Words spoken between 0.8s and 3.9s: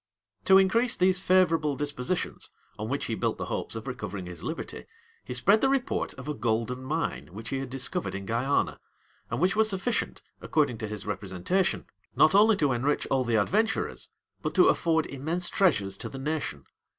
these favorable dispositions, on which he built the hopes of